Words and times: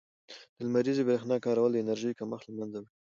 د 0.55 0.59
لمریزې 0.65 1.03
برښنا 1.09 1.37
کارول 1.45 1.71
د 1.73 1.77
انرژۍ 1.83 2.11
کمښت 2.19 2.45
له 2.47 2.53
منځه 2.59 2.77
وړي. 2.79 2.91